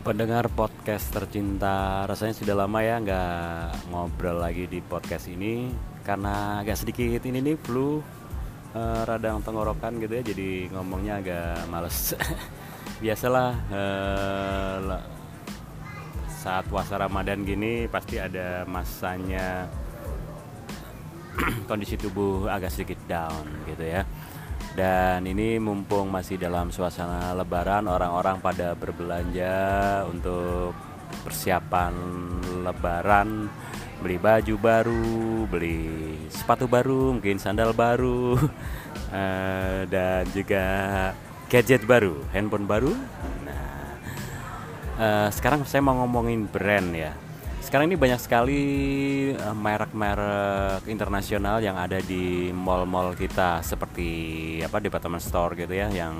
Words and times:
pendengar 0.00 0.48
podcast 0.48 1.12
tercinta 1.12 2.08
rasanya 2.08 2.32
sudah 2.32 2.56
lama 2.56 2.80
ya 2.80 2.96
nggak 3.04 3.92
ngobrol 3.92 4.40
lagi 4.40 4.64
di 4.64 4.80
podcast 4.80 5.28
ini. 5.28 5.68
Karena 6.00 6.64
agak 6.64 6.80
sedikit 6.80 7.20
ini 7.28 7.44
nih 7.44 7.56
flu 7.60 8.00
uh, 8.72 9.02
radang 9.04 9.44
tenggorokan 9.44 10.00
gitu 10.00 10.12
ya 10.16 10.22
jadi 10.24 10.72
ngomongnya 10.72 11.20
agak 11.20 11.68
males. 11.68 12.16
Biasalah 13.04 13.50
uh, 13.68 15.00
saat 16.40 16.64
puasa 16.72 16.96
Ramadan 16.96 17.44
gini 17.44 17.84
pasti 17.84 18.16
ada 18.16 18.64
masanya 18.64 19.68
kondisi 21.68 22.00
tubuh 22.00 22.48
agak 22.48 22.72
sedikit 22.72 22.96
down 23.04 23.44
gitu 23.68 23.84
ya 23.84 24.08
dan 24.78 25.26
ini 25.26 25.58
mumpung 25.58 26.06
masih 26.10 26.38
dalam 26.38 26.70
suasana 26.70 27.34
lebaran 27.34 27.90
orang-orang 27.90 28.38
pada 28.38 28.78
berbelanja 28.78 29.54
untuk 30.06 30.74
persiapan 31.26 31.92
lebaran. 32.62 33.50
Beli 34.00 34.16
baju 34.16 34.54
baru 34.56 35.44
beli 35.44 36.16
sepatu 36.32 36.64
baru 36.64 37.12
mungkin 37.12 37.36
sandal 37.36 37.76
baru 37.76 38.32
uh, 39.12 39.80
dan 39.92 40.24
juga 40.32 40.64
gadget 41.52 41.84
baru 41.84 42.16
handphone 42.32 42.64
baru. 42.64 42.96
Nah 43.44 43.70
uh, 44.96 45.28
sekarang 45.28 45.68
saya 45.68 45.84
mau 45.84 46.00
ngomongin 46.00 46.48
brand 46.48 46.96
ya 46.96 47.12
sekarang 47.70 47.86
ini 47.86 48.02
banyak 48.02 48.18
sekali 48.18 48.62
eh, 49.30 49.54
merek-merek 49.54 50.90
internasional 50.90 51.62
yang 51.62 51.78
ada 51.78 52.02
di 52.02 52.50
mall-mall 52.50 53.14
kita 53.14 53.62
seperti 53.62 54.58
apa 54.58 54.82
department 54.82 55.22
store 55.22 55.54
gitu 55.54 55.78
ya 55.78 55.86
yang 55.86 56.18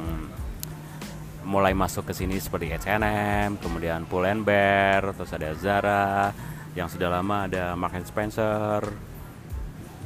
mulai 1.43 1.75
masuk 1.75 2.07
ke 2.07 2.15
sini 2.15 2.39
seperti 2.39 2.71
H&M, 2.71 3.59
kemudian 3.59 4.07
Pull 4.07 4.31
and 4.31 4.47
Bear, 4.47 5.11
terus 5.11 5.35
ada 5.35 5.51
Zara, 5.59 6.31
yang 6.79 6.87
sudah 6.87 7.11
lama 7.19 7.51
ada 7.51 7.75
Mark 7.75 7.99
Spencer 8.07 8.87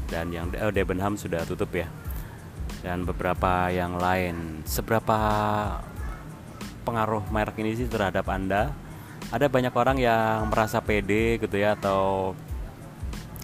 dan 0.09 0.33
yang 0.33 0.49
oh, 0.49 0.73
Debenham 0.73 1.21
sudah 1.21 1.45
tutup 1.45 1.69
ya. 1.77 1.93
Dan 2.81 3.05
beberapa 3.05 3.69
yang 3.69 4.01
lain. 4.01 4.65
Seberapa 4.65 5.17
pengaruh 6.89 7.29
merek 7.29 7.61
ini 7.61 7.77
sih 7.77 7.85
terhadap 7.85 8.25
Anda? 8.33 8.84
Ada 9.33 9.47
banyak 9.49 9.75
orang 9.75 9.97
yang 10.01 10.49
merasa 10.51 10.83
pede 10.85 11.39
gitu 11.41 11.57
ya 11.57 11.77
atau 11.77 12.33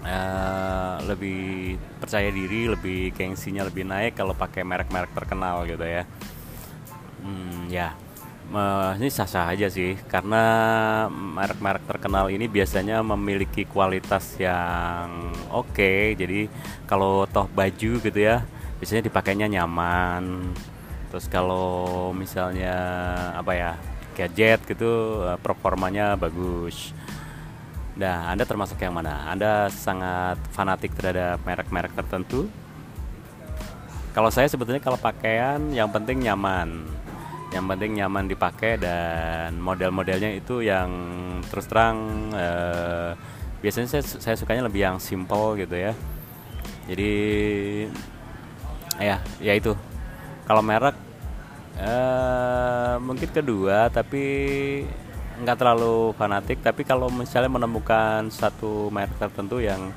uh, 0.05 0.97
lebih 1.05 1.77
percaya 2.00 2.28
diri, 2.33 2.69
lebih 2.69 3.12
gengsinya 3.17 3.67
lebih 3.69 3.84
naik 3.89 4.17
kalau 4.17 4.36
pakai 4.36 4.64
merek-merek 4.64 5.12
terkenal 5.12 5.64
gitu 5.69 5.84
ya. 5.84 6.05
Hmm, 7.20 7.69
ya, 7.69 7.92
uh, 8.53 8.97
ini 8.97 9.08
sah-sah 9.12 9.53
aja 9.53 9.69
sih 9.69 9.97
karena 10.08 10.42
merek-merek 11.11 11.84
terkenal 11.84 12.33
ini 12.33 12.48
biasanya 12.48 13.05
memiliki 13.05 13.69
kualitas 13.69 14.36
yang 14.41 15.33
oke. 15.53 15.73
Okay, 15.75 16.17
jadi 16.17 16.48
kalau 16.89 17.28
toh 17.28 17.47
baju 17.53 17.92
gitu 18.01 18.20
ya, 18.20 18.45
biasanya 18.81 19.05
dipakainya 19.06 19.47
nyaman. 19.61 20.53
Terus 21.11 21.27
kalau 21.27 22.11
misalnya 22.14 22.75
apa 23.34 23.53
ya 23.58 23.73
gadget 24.20 24.60
gitu 24.68 25.24
eh, 25.24 25.38
performanya 25.40 26.16
bagus 26.20 26.92
Nah, 28.00 28.32
Anda 28.32 28.48
termasuk 28.48 28.80
yang 28.80 28.96
mana? 28.96 29.28
Anda 29.28 29.68
sangat 29.68 30.40
fanatik 30.56 30.96
terhadap 30.96 31.44
merek-merek 31.44 31.92
tertentu? 31.92 32.48
Kalau 34.16 34.32
saya 34.32 34.48
sebetulnya 34.48 34.80
kalau 34.80 34.96
pakaian 34.96 35.60
yang 35.68 35.92
penting 35.92 36.24
nyaman. 36.24 36.88
Yang 37.52 37.64
penting 37.66 38.00
nyaman 38.00 38.24
dipakai 38.24 38.80
dan 38.80 39.60
model-modelnya 39.60 40.32
itu 40.32 40.64
yang 40.64 40.88
terus 41.52 41.68
terang 41.68 42.30
eh, 42.33 43.12
biasanya 43.61 44.00
saya, 44.00 44.02
saya 44.06 44.36
sukanya 44.40 44.64
lebih 44.70 44.80
yang 44.80 44.96
simple 44.96 45.61
gitu 45.61 45.77
ya. 45.77 45.92
Jadi 46.89 47.12
ya, 48.96 49.20
ya 49.45 49.52
itu. 49.52 49.77
Kalau 50.48 50.64
merek 50.64 50.96
Uh, 51.79 52.98
mungkin 53.05 53.31
kedua 53.31 53.89
tapi 53.89 54.25
nggak 55.41 55.57
terlalu 55.57 56.13
fanatik. 56.14 56.61
Tapi 56.61 56.85
kalau 56.85 57.08
misalnya 57.08 57.51
menemukan 57.51 58.29
satu 58.29 58.92
merek 58.92 59.17
tertentu 59.17 59.58
yang 59.58 59.91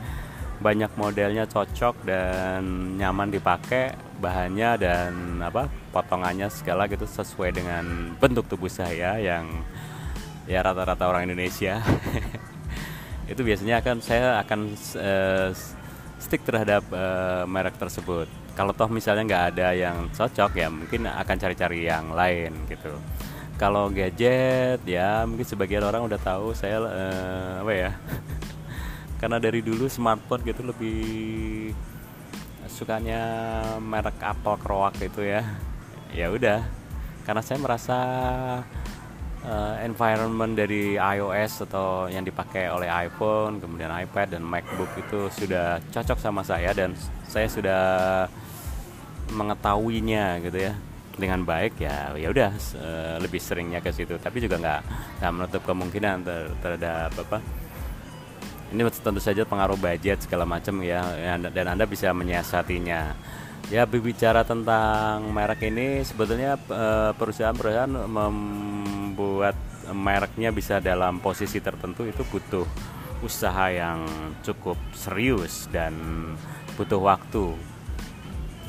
banyak 0.64 0.92
modelnya 0.96 1.44
cocok 1.44 2.08
dan 2.08 2.96
nyaman 2.96 3.28
dipakai 3.28 3.92
bahannya 4.24 4.80
dan 4.80 5.12
apa 5.44 5.68
potongannya 5.92 6.48
segala 6.48 6.88
gitu 6.88 7.04
sesuai 7.04 7.52
dengan 7.52 8.16
bentuk 8.16 8.48
tubuh 8.48 8.72
saya 8.72 9.20
yang 9.20 9.44
ya 10.48 10.64
rata-rata 10.64 11.04
orang 11.12 11.28
Indonesia. 11.28 11.84
Itu 13.32 13.44
biasanya 13.44 13.84
akan 13.84 13.98
saya 14.00 14.40
akan 14.40 14.60
uh, 15.00 15.50
stick 16.20 16.48
terhadap 16.48 16.88
uh, 16.96 17.44
merek 17.44 17.76
tersebut 17.76 18.43
kalau 18.54 18.74
toh 18.74 18.90
misalnya 18.90 19.24
nggak 19.26 19.46
ada 19.56 19.68
yang 19.74 19.98
cocok 20.14 20.52
ya 20.54 20.68
mungkin 20.70 21.10
akan 21.10 21.36
cari-cari 21.42 21.90
yang 21.90 22.14
lain 22.14 22.54
gitu. 22.70 22.94
Kalau 23.58 23.90
gadget 23.90 24.82
ya 24.86 25.26
mungkin 25.26 25.46
sebagian 25.46 25.86
orang 25.86 26.06
udah 26.06 26.20
tahu 26.22 26.54
saya 26.54 26.82
uh, 26.82 27.66
apa 27.66 27.74
ya 27.74 27.92
karena 29.22 29.38
dari 29.42 29.62
dulu 29.66 29.90
smartphone 29.90 30.46
gitu 30.46 30.62
lebih 30.66 31.02
sukanya 32.70 33.22
merek 33.78 34.18
Apple 34.22 34.58
Croak 34.62 35.02
itu 35.02 35.26
ya. 35.26 35.42
Ya 36.14 36.30
udah 36.30 36.62
karena 37.26 37.42
saya 37.42 37.58
merasa 37.58 37.98
uh, 39.46 39.76
environment 39.84 40.56
dari 40.58 40.96
iOS 40.96 41.68
atau 41.70 42.08
yang 42.08 42.24
dipakai 42.24 42.68
oleh 42.68 42.90
iPhone, 42.90 43.60
kemudian 43.60 43.92
iPad 43.92 44.40
dan 44.40 44.44
MacBook 44.44 44.92
itu 45.00 45.28
sudah 45.32 45.80
cocok 45.92 46.20
sama 46.20 46.42
saya 46.44 46.72
dan 46.76 46.96
saya 47.28 47.48
sudah 47.48 47.84
mengetahuinya 49.32 50.42
gitu 50.44 50.72
ya. 50.72 50.76
Dengan 51.14 51.46
baik 51.46 51.78
ya 51.78 52.10
ya 52.18 52.34
udah 52.34 52.58
uh, 52.74 53.16
lebih 53.22 53.38
seringnya 53.38 53.86
ke 53.86 53.94
situ. 53.94 54.18
Tapi 54.18 54.42
juga 54.42 54.58
nggak 54.58 54.82
nggak 55.22 55.32
menutup 55.32 55.62
kemungkinan 55.62 56.26
ter, 56.26 56.50
terhadap 56.58 57.14
apa 57.14 57.38
ini 58.74 58.82
tentu 58.90 59.22
saja 59.22 59.46
pengaruh 59.46 59.78
budget 59.78 60.26
segala 60.26 60.50
macam 60.50 60.82
ya 60.82 61.06
dan 61.38 61.66
anda 61.70 61.86
bisa 61.86 62.10
menyiasatinya. 62.10 63.14
Ya 63.72 63.86
berbicara 63.86 64.44
tentang 64.44 65.30
merek 65.30 65.70
ini 65.70 66.02
sebetulnya 66.04 66.58
eh, 66.58 67.12
perusahaan-perusahaan 67.16 67.94
membuat 69.14 69.54
mereknya 69.94 70.50
bisa 70.50 70.82
dalam 70.82 71.22
posisi 71.22 71.62
tertentu 71.62 72.10
itu 72.10 72.26
butuh 72.26 72.66
usaha 73.22 73.70
yang 73.70 74.10
cukup 74.42 74.76
serius 74.98 75.70
dan 75.70 75.94
butuh 76.74 76.98
waktu. 76.98 77.54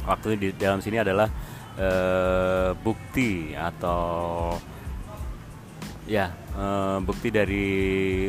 Waktu 0.04 0.28
di 0.36 0.48
dalam 0.52 0.84
sini 0.84 1.00
adalah 1.00 1.32
uh, 1.80 2.76
bukti 2.76 3.56
atau 3.56 4.52
ya 6.04 6.28
uh, 6.52 7.00
bukti 7.00 7.32
dari 7.32 7.68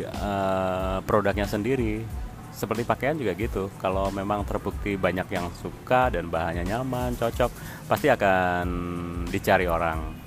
uh, 0.01 1.03
produknya 1.03 1.43
sendiri. 1.43 1.99
Seperti 2.55 2.87
pakaian 2.87 3.19
juga 3.19 3.35
gitu. 3.35 3.67
Kalau 3.83 4.07
memang 4.15 4.47
terbukti 4.47 4.95
banyak 4.95 5.27
yang 5.27 5.51
suka 5.59 6.07
dan 6.07 6.31
bahannya 6.31 6.63
nyaman 6.63 7.19
cocok 7.19 7.51
pasti 7.91 8.07
akan 8.07 8.65
dicari 9.27 9.67
orang 9.67 10.24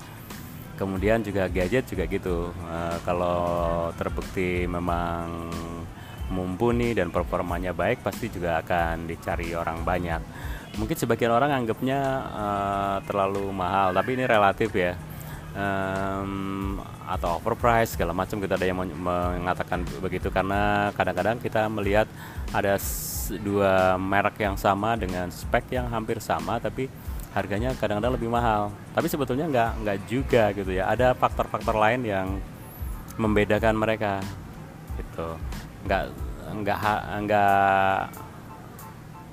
kemudian 0.78 1.20
juga 1.26 1.50
gadget 1.50 1.90
juga 1.90 2.06
gitu. 2.06 2.54
Uh, 2.54 2.96
kalau 3.02 3.40
terbukti 3.98 4.64
memang 4.70 5.50
mumpuni 6.30 6.94
dan 6.94 7.10
performanya 7.10 7.74
baik 7.74 8.04
pasti 8.04 8.30
juga 8.30 8.62
akan 8.62 9.10
dicari 9.10 9.52
orang 9.58 9.82
banyak. 9.82 10.22
Mungkin 10.78 10.94
sebagian 10.94 11.34
orang 11.34 11.50
anggapnya 11.50 12.00
uh, 12.30 12.96
terlalu 13.02 13.50
mahal 13.50 13.90
tapi 13.90 14.14
ini 14.14 14.24
relatif 14.24 14.70
ya. 14.72 14.94
Um, 15.58 16.78
atau 17.08 17.40
overpriced 17.40 17.98
segala 17.98 18.14
macam 18.14 18.38
kita 18.38 18.54
ada 18.54 18.68
yang 18.68 18.78
mengatakan 18.78 19.82
begitu. 19.98 20.30
Karena 20.30 20.94
kadang-kadang 20.94 21.42
kita 21.42 21.66
melihat 21.66 22.06
ada 22.54 22.78
dua 23.36 24.00
merek 24.00 24.40
yang 24.40 24.56
sama 24.56 24.94
dengan 24.96 25.28
spek 25.28 25.76
yang 25.76 25.92
hampir 25.92 26.16
sama 26.22 26.56
tapi 26.56 26.88
harganya 27.32 27.74
kadang-kadang 27.76 28.16
lebih 28.16 28.30
mahal. 28.32 28.72
Tapi 28.96 29.06
sebetulnya 29.08 29.46
nggak 29.48 29.70
nggak 29.84 29.98
juga 30.08 30.52
gitu 30.56 30.70
ya. 30.72 30.88
Ada 30.88 31.12
faktor-faktor 31.12 31.76
lain 31.76 32.02
yang 32.04 32.28
membedakan 33.20 33.74
mereka 33.76 34.22
gitu. 34.96 35.36
Nggak 35.84 36.12
nggak 36.48 36.78
nggak 37.28 37.96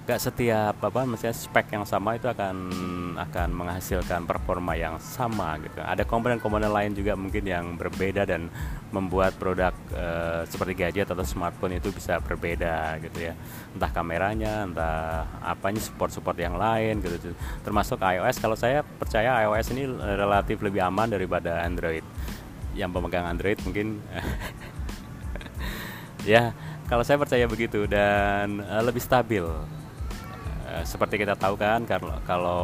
gak 0.05 0.21
setiap 0.21 0.77
apa 0.85 1.01
misalnya 1.09 1.33
spek 1.33 1.73
yang 1.73 1.81
sama 1.81 2.13
itu 2.13 2.29
akan 2.29 2.55
akan 3.17 3.49
menghasilkan 3.49 4.29
performa 4.29 4.77
yang 4.77 5.01
sama 5.01 5.57
gitu. 5.57 5.81
Ada 5.81 6.05
komponen-komponen 6.05 6.69
lain 6.69 6.93
juga 6.93 7.17
mungkin 7.17 7.41
yang 7.41 7.73
berbeda 7.73 8.21
dan 8.29 8.53
membuat 8.93 9.33
produk 9.41 9.73
e, 9.89 10.05
seperti 10.45 10.77
gadget 10.77 11.09
atau 11.09 11.25
smartphone 11.25 11.81
itu 11.81 11.89
bisa 11.89 12.21
berbeda 12.21 13.01
gitu 13.01 13.17
ya. 13.17 13.33
Entah 13.73 13.89
kameranya, 13.89 14.69
entah 14.69 15.25
apanya 15.41 15.81
support-support 15.81 16.37
yang 16.37 16.53
lain 16.53 17.01
gitu. 17.01 17.33
Termasuk 17.65 17.97
iOS 17.97 18.37
kalau 18.37 18.53
saya 18.53 18.85
percaya 18.85 19.41
iOS 19.49 19.73
ini 19.73 19.89
relatif 19.89 20.61
lebih 20.61 20.85
aman 20.85 21.09
daripada 21.09 21.65
Android. 21.65 22.05
yang 22.75 22.91
pemegang 22.91 23.23
Android 23.23 23.55
mungkin 23.63 24.03
ya 26.27 26.51
kalau 26.91 27.07
saya 27.07 27.15
percaya 27.15 27.47
begitu 27.47 27.87
dan 27.87 28.59
uh, 28.59 28.83
lebih 28.83 28.99
stabil 28.99 29.47
uh, 30.65 30.83
seperti 30.83 31.21
kita 31.21 31.37
tahu 31.37 31.55
kan 31.55 31.85
kalau 31.85 32.13
kalau 32.25 32.63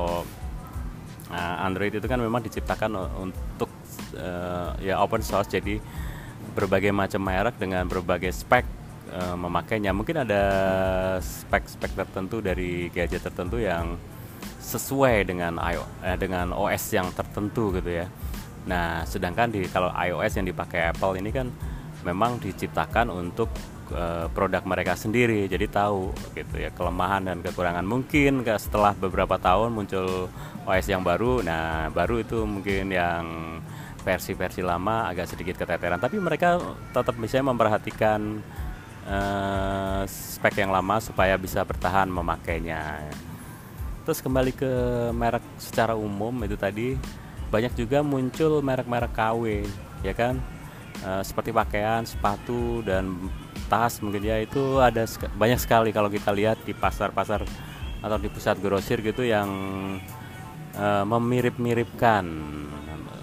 uh, 1.32 1.66
Android 1.66 1.94
itu 1.94 2.06
kan 2.10 2.20
memang 2.20 2.42
diciptakan 2.44 2.98
untuk 3.22 3.70
uh, 4.18 4.76
ya 4.82 5.00
open 5.00 5.22
source 5.22 5.48
jadi 5.48 5.78
berbagai 6.52 6.92
macam 6.92 7.22
merek 7.24 7.56
dengan 7.62 7.88
berbagai 7.88 8.34
spek 8.34 8.66
uh, 9.14 9.38
memakainya 9.40 9.96
mungkin 9.96 10.26
ada 10.26 10.44
spek-spek 11.22 11.96
tertentu 11.96 12.44
dari 12.44 12.92
gadget 12.92 13.24
tertentu 13.24 13.62
yang 13.62 13.96
sesuai 14.62 15.26
dengan 15.26 15.58
iOS 15.58 15.90
eh, 16.06 16.18
dengan 16.18 16.54
OS 16.54 16.84
yang 16.94 17.10
tertentu 17.12 17.74
gitu 17.76 17.92
ya. 17.92 18.08
Nah, 18.70 19.02
sedangkan 19.10 19.50
di 19.50 19.66
kalau 19.66 19.90
iOS 19.90 20.38
yang 20.38 20.48
dipakai 20.48 20.94
Apple 20.94 21.18
ini 21.18 21.34
kan 21.34 21.50
memang 22.06 22.38
diciptakan 22.38 23.10
untuk 23.10 23.50
uh, 23.92 24.28
produk 24.32 24.64
mereka 24.66 24.96
sendiri 24.96 25.46
jadi 25.48 25.68
tahu 25.68 26.12
gitu 26.34 26.56
ya 26.58 26.72
kelemahan 26.72 27.28
dan 27.28 27.44
kekurangan 27.44 27.86
mungkin 27.86 28.44
setelah 28.46 28.96
beberapa 28.96 29.38
tahun 29.38 29.76
muncul 29.76 30.32
OS 30.66 30.88
yang 30.90 31.04
baru. 31.06 31.42
Nah 31.44 31.90
baru 31.92 32.22
itu 32.22 32.44
mungkin 32.44 32.92
yang 32.92 33.26
versi-versi 34.02 34.66
lama 34.66 35.08
agak 35.14 35.30
sedikit 35.30 35.62
keteteran 35.62 36.02
tapi 36.02 36.18
mereka 36.18 36.58
tetap 36.90 37.14
bisa 37.22 37.44
memperhatikan 37.46 38.42
uh, 39.06 40.02
spek 40.10 40.62
yang 40.62 40.74
lama 40.74 40.98
supaya 40.98 41.38
bisa 41.38 41.62
bertahan 41.62 42.10
memakainya. 42.10 43.06
Terus 44.02 44.20
kembali 44.26 44.52
ke 44.58 44.72
merek 45.14 45.46
secara 45.62 45.94
umum 45.94 46.34
itu 46.42 46.58
tadi 46.58 46.98
banyak 47.54 47.78
juga 47.78 48.02
muncul 48.02 48.64
merek-merek 48.66 49.14
KW 49.14 49.68
ya 50.02 50.14
kan? 50.18 50.42
Uh, 51.02 51.24
seperti 51.26 51.50
pakaian, 51.50 52.06
sepatu 52.06 52.86
dan 52.86 53.10
tas 53.72 54.04
mungkin 54.04 54.20
ya 54.20 54.36
itu 54.44 54.84
ada 54.84 55.08
banyak 55.40 55.56
sekali 55.64 55.96
kalau 55.96 56.12
kita 56.12 56.36
lihat 56.36 56.60
di 56.68 56.76
pasar-pasar 56.76 57.48
atau 58.04 58.18
di 58.20 58.28
pusat 58.28 58.60
grosir 58.60 59.00
gitu 59.00 59.24
yang 59.24 59.48
uh, 60.76 61.08
memirip-miripkan. 61.08 62.28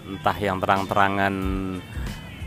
Entah 0.09 0.39
yang 0.41 0.57
terang-terangan 0.57 1.35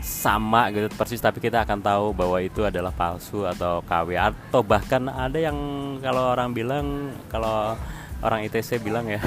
sama 0.02 0.66
gitu 0.74 0.90
persis 0.98 1.22
tapi 1.22 1.38
kita 1.38 1.62
akan 1.62 1.78
tahu 1.78 2.10
bahwa 2.10 2.42
itu 2.42 2.66
adalah 2.66 2.90
palsu 2.90 3.46
atau 3.46 3.86
KW 3.86 4.18
atau 4.18 4.60
bahkan 4.66 5.06
ada 5.06 5.38
yang 5.38 5.54
kalau 6.02 6.34
orang 6.34 6.50
bilang 6.50 7.14
kalau 7.30 7.78
orang 8.18 8.42
ITC 8.50 8.82
bilang 8.82 9.06
ya 9.06 9.22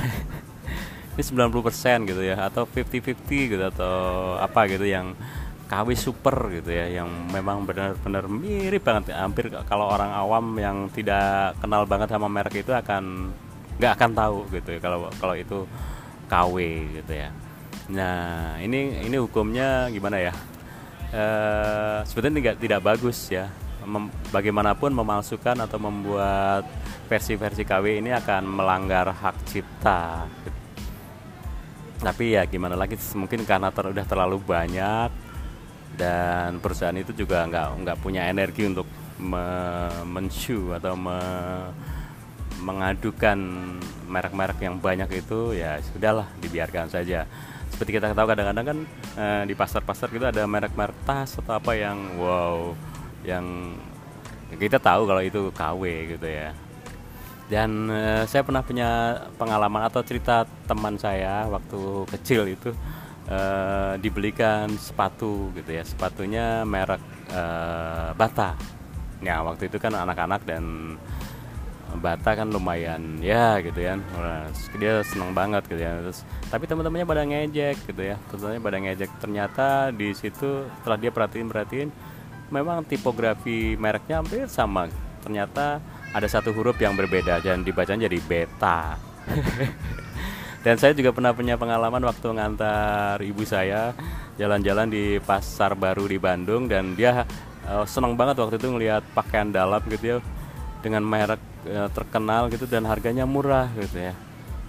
ini 1.16 1.24
90% 1.24 2.12
gitu 2.12 2.20
ya 2.28 2.52
atau 2.52 2.68
50-50 2.68 3.56
gitu 3.56 3.64
atau 3.72 3.96
apa 4.36 4.68
gitu 4.68 4.84
yang 4.84 5.16
KW 5.66 5.88
super 5.98 6.36
gitu 6.54 6.70
ya 6.70 7.02
yang 7.02 7.10
memang 7.34 7.66
benar-benar 7.66 8.30
mirip 8.30 8.86
banget. 8.86 9.18
Hampir 9.18 9.50
kalau 9.66 9.90
orang 9.90 10.14
awam 10.14 10.46
yang 10.62 10.78
tidak 10.94 11.58
kenal 11.58 11.90
banget 11.90 12.14
sama 12.14 12.30
merek 12.30 12.62
itu 12.62 12.70
akan 12.70 13.34
nggak 13.76 13.94
akan 13.98 14.12
tahu 14.14 14.38
gitu 14.54 14.70
ya 14.78 14.80
kalau 14.80 15.10
kalau 15.18 15.36
itu 15.36 15.66
KW 16.30 16.56
gitu 17.02 17.14
ya. 17.18 17.30
Nah 17.90 18.56
ini 18.62 19.10
ini 19.10 19.18
hukumnya 19.18 19.90
gimana 19.90 20.22
ya? 20.22 20.34
E, 21.10 21.24
sebetulnya 22.06 22.38
tidak 22.42 22.56
tidak 22.62 22.82
bagus 22.86 23.34
ya. 23.34 23.50
Mem, 23.86 24.10
bagaimanapun 24.34 24.94
memalsukan 24.94 25.58
atau 25.62 25.78
membuat 25.78 26.66
versi-versi 27.10 27.66
KW 27.66 28.06
ini 28.06 28.14
akan 28.14 28.46
melanggar 28.46 29.10
hak 29.14 29.38
cipta. 29.50 30.30
Tapi 32.02 32.38
ya 32.38 32.46
gimana 32.46 32.78
lagi 32.78 32.98
mungkin 33.18 33.46
karena 33.50 33.74
ter, 33.74 33.90
udah 33.90 34.06
terlalu 34.06 34.38
banyak 34.42 35.25
dan 35.96 36.60
perusahaan 36.60 36.96
itu 36.96 37.16
juga 37.16 37.48
nggak 37.48 37.68
nggak 37.84 37.98
punya 38.04 38.28
energi 38.28 38.68
untuk 38.68 38.88
me 39.20 39.48
menshu 40.04 40.76
atau 40.76 40.94
me 40.96 41.20
mengadukan 42.60 43.38
merek-merek 44.08 44.58
yang 44.64 44.80
banyak 44.80 45.22
itu 45.22 45.54
ya 45.56 45.80
sudahlah 45.92 46.28
dibiarkan 46.40 46.88
saja. 46.88 47.28
Seperti 47.70 48.00
kita 48.00 48.16
tahu 48.16 48.28
kadang-kadang 48.32 48.66
kan 48.66 48.78
eh, 49.20 49.44
di 49.48 49.54
pasar-pasar 49.54 50.08
gitu 50.12 50.24
ada 50.24 50.48
merek-merek 50.48 50.96
tas 51.04 51.36
atau 51.36 51.60
apa 51.60 51.76
yang 51.76 52.16
wow 52.16 52.72
yang 53.28 53.76
kita 54.56 54.80
tahu 54.80 55.04
kalau 55.04 55.22
itu 55.22 55.52
KW 55.52 55.82
gitu 56.16 56.28
ya. 56.28 56.56
Dan 57.46 57.92
eh, 57.92 58.24
saya 58.26 58.42
pernah 58.42 58.64
punya 58.64 59.20
pengalaman 59.36 59.86
atau 59.86 60.02
cerita 60.02 60.48
teman 60.66 60.96
saya 60.98 61.46
waktu 61.52 62.08
kecil 62.16 62.50
itu 62.50 62.72
uh, 63.30 63.94
dibelikan 64.00 64.70
sepatu 64.78 65.52
gitu 65.58 65.72
ya. 65.72 65.84
Sepatunya 65.86 66.66
merek 66.66 67.02
uh, 67.32 68.12
Bata. 68.14 68.58
Ya 69.24 69.42
waktu 69.42 69.72
itu 69.72 69.78
kan 69.82 69.96
anak-anak 69.96 70.46
dan 70.46 70.96
Bata 71.96 72.36
kan 72.36 72.52
lumayan 72.52 73.24
ya 73.24 73.62
gitu 73.64 73.80
ya. 73.80 73.96
Dia 74.76 75.02
seneng 75.08 75.32
banget 75.32 75.64
gitu 75.72 75.80
ya. 75.80 75.96
Terus 76.04 76.28
tapi 76.52 76.68
teman-temannya 76.68 77.08
pada 77.08 77.24
ngejek 77.24 77.78
gitu 77.88 78.02
ya. 78.02 78.16
Teman-temannya 78.30 78.62
pada 78.62 78.78
ngejek. 78.84 79.10
Ternyata 79.22 79.68
di 79.96 80.12
situ 80.12 80.68
setelah 80.82 80.98
dia 81.00 81.12
perhatiin 81.14 81.48
perhatiin 81.48 81.90
memang 82.54 82.86
tipografi 82.86 83.80
mereknya 83.80 84.22
hampir 84.22 84.46
sama. 84.52 84.92
Ternyata 85.24 85.82
ada 86.16 86.28
satu 86.32 86.56
huruf 86.56 86.80
yang 86.80 86.96
berbeda 86.96 87.44
dan 87.44 87.68
dibacanya 87.68 88.08
jadi 88.08 88.20
beta 88.24 88.96
Dan 90.66 90.82
saya 90.82 90.98
juga 90.98 91.14
pernah 91.14 91.30
punya 91.30 91.62
pengalaman 91.62 92.02
waktu 92.10 92.26
ngantar 92.26 93.22
ibu 93.22 93.46
saya 93.46 93.94
jalan-jalan 94.42 94.90
di 94.90 95.22
pasar 95.22 95.78
baru 95.78 96.10
di 96.10 96.18
Bandung 96.18 96.66
dan 96.66 96.98
dia 96.98 97.22
uh, 97.70 97.86
senang 97.86 98.18
banget 98.18 98.42
waktu 98.42 98.58
itu 98.58 98.74
ngelihat 98.74 99.06
pakaian 99.14 99.54
dalam 99.54 99.78
gitu 99.86 100.18
ya 100.18 100.26
dengan 100.82 101.06
merek 101.06 101.38
uh, 101.70 101.86
terkenal 101.94 102.50
gitu 102.50 102.66
dan 102.66 102.82
harganya 102.90 103.30
murah 103.30 103.70
gitu 103.78 104.10
ya. 104.10 104.18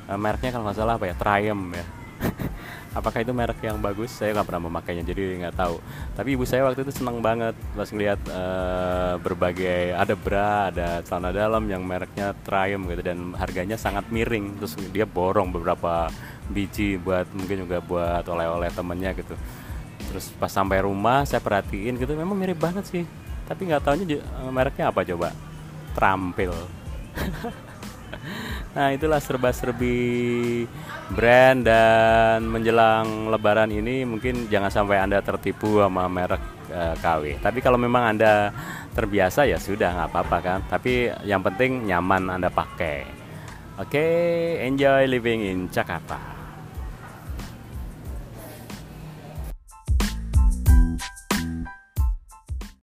Uh, 0.04 0.20
mereknya 0.20 0.52
kalau 0.52 0.69
nggak 0.69 0.76
salah 0.76 1.00
apa 1.00 1.08
ya 1.08 1.16
Triumph 1.16 1.72
ya. 1.72 1.87
apakah 2.99 3.21
itu 3.21 3.33
merek 3.37 3.61
yang 3.61 3.79
bagus? 3.81 4.13
Saya 4.13 4.33
nggak 4.33 4.47
pernah 4.49 4.63
memakainya 4.69 5.05
jadi 5.05 5.47
nggak 5.47 5.57
tahu. 5.57 5.77
Tapi 6.17 6.29
ibu 6.33 6.45
saya 6.49 6.65
waktu 6.65 6.83
itu 6.85 6.93
senang 6.97 7.21
banget 7.21 7.53
pas 7.77 7.89
ngeliat 7.93 8.21
uh, 8.33 9.15
berbagai 9.21 9.93
ada 9.93 10.15
bra 10.17 10.73
ada 10.73 11.05
celana 11.05 11.31
dalam 11.31 11.65
yang 11.69 11.85
mereknya 11.85 12.33
Triumph 12.45 12.89
gitu 12.89 13.03
dan 13.05 13.37
harganya 13.37 13.77
sangat 13.77 14.09
miring. 14.09 14.57
Terus 14.61 14.73
dia 14.91 15.05
borong 15.05 15.53
beberapa 15.53 16.08
biji 16.49 16.96
buat 16.96 17.29
mungkin 17.35 17.69
juga 17.69 17.79
buat 17.85 18.25
oleh-oleh 18.25 18.73
temennya 18.73 19.13
gitu. 19.13 19.37
Terus 20.13 20.32
pas 20.39 20.53
sampai 20.53 20.81
rumah 20.87 21.27
saya 21.29 21.43
perhatiin 21.43 22.01
gitu 22.01 22.17
memang 22.17 22.39
mirip 22.39 22.56
banget 22.56 22.85
sih. 22.89 23.05
Tapi 23.46 23.69
nggak 23.69 23.82
tahunya 23.85 24.19
uh, 24.19 24.51
mereknya 24.51 24.89
apa 24.91 25.05
coba? 25.05 25.31
Terampil 25.96 26.53
Nah 28.77 28.93
itulah 28.93 29.17
serba-serbi 29.17 29.96
brand 31.17 31.65
dan 31.65 32.44
menjelang 32.44 33.32
lebaran 33.32 33.72
ini 33.72 34.05
mungkin 34.05 34.53
jangan 34.53 34.69
sampai 34.69 35.01
Anda 35.01 35.25
tertipu 35.25 35.81
sama 35.81 36.05
merek 36.13 36.43
uh, 36.69 36.93
eh, 36.93 36.94
KW. 37.01 37.22
Tapi 37.41 37.58
kalau 37.65 37.81
memang 37.81 38.13
Anda 38.13 38.53
terbiasa 38.93 39.48
ya 39.48 39.56
sudah 39.56 39.96
nggak 39.96 40.08
apa-apa 40.13 40.39
kan. 40.44 40.58
Tapi 40.69 41.08
yang 41.25 41.41
penting 41.41 41.89
nyaman 41.89 42.29
Anda 42.29 42.53
pakai. 42.53 43.08
Oke, 43.77 43.96
okay, 43.96 44.69
enjoy 44.69 45.08
living 45.08 45.41
in 45.44 45.58
Jakarta. 45.72 46.35